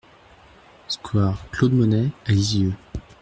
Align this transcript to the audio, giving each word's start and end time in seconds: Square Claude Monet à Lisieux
Square 0.87 1.45
Claude 1.51 1.73
Monet 1.73 2.09
à 2.25 2.31
Lisieux 2.31 2.73